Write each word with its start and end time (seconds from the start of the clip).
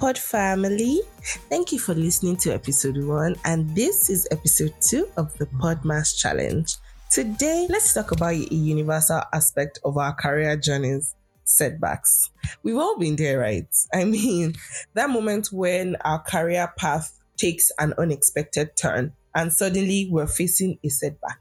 Pod 0.00 0.16
family. 0.16 1.02
Thank 1.50 1.72
you 1.72 1.78
for 1.78 1.92
listening 1.92 2.38
to 2.38 2.54
episode 2.54 2.96
one, 3.04 3.36
and 3.44 3.68
this 3.76 4.08
is 4.08 4.26
episode 4.30 4.72
two 4.80 5.06
of 5.18 5.36
the 5.36 5.44
Podmas 5.44 6.16
Challenge. 6.18 6.74
Today, 7.10 7.66
let's 7.68 7.92
talk 7.92 8.10
about 8.10 8.32
a 8.32 8.54
universal 8.54 9.20
aspect 9.34 9.78
of 9.84 9.98
our 9.98 10.14
career 10.14 10.56
journeys 10.56 11.14
setbacks. 11.44 12.30
We've 12.62 12.78
all 12.78 12.98
been 12.98 13.16
there, 13.16 13.40
right? 13.40 13.68
I 13.94 14.04
mean, 14.04 14.54
that 14.94 15.10
moment 15.10 15.48
when 15.52 15.96
our 15.96 16.20
career 16.20 16.72
path 16.78 17.12
takes 17.36 17.70
an 17.78 17.92
unexpected 17.98 18.70
turn 18.78 19.12
and 19.34 19.52
suddenly 19.52 20.08
we're 20.10 20.26
facing 20.26 20.78
a 20.82 20.88
setback. 20.88 21.40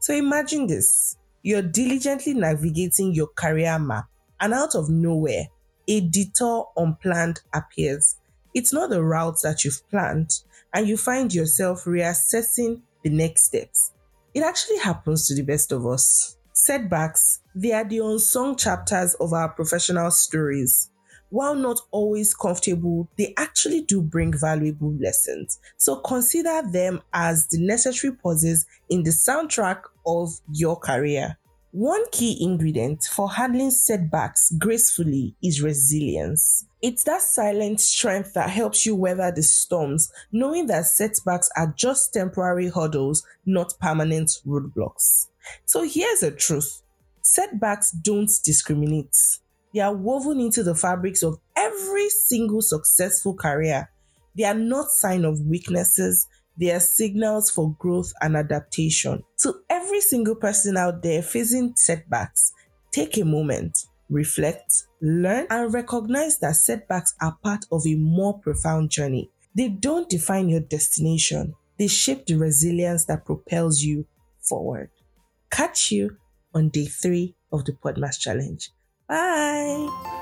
So 0.00 0.14
imagine 0.14 0.66
this 0.66 1.16
you're 1.42 1.62
diligently 1.62 2.34
navigating 2.34 3.14
your 3.14 3.28
career 3.28 3.78
map, 3.78 4.06
and 4.40 4.52
out 4.52 4.74
of 4.74 4.90
nowhere, 4.90 5.46
a 5.88 6.00
detour 6.00 6.70
unplanned 6.76 7.40
appears. 7.54 8.16
It's 8.54 8.72
not 8.72 8.90
the 8.90 9.02
route 9.02 9.38
that 9.42 9.64
you've 9.64 9.88
planned, 9.90 10.30
and 10.74 10.86
you 10.88 10.96
find 10.96 11.32
yourself 11.32 11.84
reassessing 11.84 12.82
the 13.02 13.10
next 13.10 13.44
steps. 13.46 13.92
It 14.34 14.42
actually 14.42 14.78
happens 14.78 15.26
to 15.26 15.34
the 15.34 15.42
best 15.42 15.72
of 15.72 15.86
us. 15.86 16.36
Setbacks, 16.52 17.40
they 17.54 17.72
are 17.72 17.84
the 17.84 17.98
unsung 17.98 18.56
chapters 18.56 19.14
of 19.14 19.32
our 19.32 19.48
professional 19.48 20.10
stories. 20.10 20.90
While 21.30 21.54
not 21.54 21.80
always 21.92 22.34
comfortable, 22.34 23.08
they 23.16 23.34
actually 23.36 23.82
do 23.82 24.02
bring 24.02 24.32
valuable 24.36 24.92
lessons. 25.00 25.58
So 25.76 25.96
consider 25.96 26.62
them 26.70 27.02
as 27.12 27.46
the 27.48 27.58
necessary 27.58 28.14
pauses 28.14 28.66
in 28.88 29.04
the 29.04 29.10
soundtrack 29.10 29.82
of 30.06 30.30
your 30.52 30.76
career. 30.76 31.38
One 31.72 32.02
key 32.10 32.36
ingredient 32.42 33.04
for 33.04 33.30
handling 33.30 33.70
setbacks 33.70 34.52
gracefully 34.58 35.36
is 35.40 35.62
resilience. 35.62 36.66
It's 36.82 37.04
that 37.04 37.22
silent 37.22 37.80
strength 37.80 38.34
that 38.34 38.50
helps 38.50 38.84
you 38.84 38.96
weather 38.96 39.30
the 39.30 39.44
storms, 39.44 40.10
knowing 40.32 40.66
that 40.66 40.86
setbacks 40.86 41.48
are 41.56 41.72
just 41.76 42.12
temporary 42.12 42.68
hurdles, 42.68 43.24
not 43.46 43.74
permanent 43.80 44.30
roadblocks. 44.44 45.28
So 45.64 45.84
here's 45.84 46.20
the 46.20 46.32
truth 46.32 46.82
setbacks 47.22 47.92
don't 47.92 48.30
discriminate, 48.44 49.14
they 49.72 49.80
are 49.80 49.94
woven 49.94 50.40
into 50.40 50.64
the 50.64 50.74
fabrics 50.74 51.22
of 51.22 51.38
every 51.56 52.08
single 52.08 52.62
successful 52.62 53.34
career. 53.34 53.88
They 54.36 54.44
are 54.44 54.54
not 54.54 54.90
sign 54.90 55.24
of 55.24 55.40
weaknesses, 55.42 56.26
they 56.60 56.70
are 56.70 56.80
signals 56.80 57.50
for 57.50 57.74
growth 57.78 58.12
and 58.20 58.36
adaptation. 58.36 59.24
To 59.38 59.54
every 59.70 60.02
single 60.02 60.36
person 60.36 60.76
out 60.76 61.02
there 61.02 61.22
facing 61.22 61.72
setbacks, 61.74 62.52
take 62.92 63.16
a 63.16 63.24
moment, 63.24 63.86
reflect, 64.10 64.84
learn, 65.00 65.46
and 65.48 65.72
recognize 65.72 66.38
that 66.40 66.56
setbacks 66.56 67.14
are 67.22 67.36
part 67.42 67.64
of 67.72 67.86
a 67.86 67.94
more 67.94 68.38
profound 68.38 68.90
journey. 68.90 69.30
They 69.56 69.68
don't 69.68 70.08
define 70.08 70.50
your 70.50 70.60
destination, 70.60 71.54
they 71.78 71.88
shape 71.88 72.26
the 72.26 72.36
resilience 72.36 73.06
that 73.06 73.24
propels 73.24 73.82
you 73.82 74.06
forward. 74.40 74.90
Catch 75.50 75.90
you 75.90 76.18
on 76.54 76.68
day 76.68 76.84
three 76.84 77.34
of 77.50 77.64
the 77.64 77.72
Podmas 77.72 78.18
Challenge. 78.18 78.70
Bye. 79.08 80.19